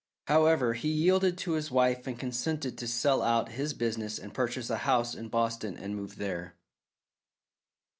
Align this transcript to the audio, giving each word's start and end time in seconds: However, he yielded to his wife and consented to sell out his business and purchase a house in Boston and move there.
However, 0.25 0.73
he 0.73 0.87
yielded 0.89 1.37
to 1.37 1.51
his 1.51 1.69
wife 1.69 2.07
and 2.07 2.17
consented 2.19 2.75
to 2.79 2.87
sell 2.87 3.21
out 3.21 3.49
his 3.49 3.75
business 3.75 4.17
and 4.17 4.33
purchase 4.33 4.71
a 4.71 4.77
house 4.77 5.13
in 5.13 5.29
Boston 5.29 5.77
and 5.77 5.95
move 5.95 6.15
there. 6.15 6.55